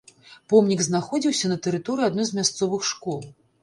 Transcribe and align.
Помнік 0.53 0.81
знаходзіўся 0.87 1.53
на 1.53 1.59
тэрыторыі 1.69 2.09
адной 2.11 2.25
з 2.31 2.43
мясцовых 2.43 2.93
школ. 2.95 3.19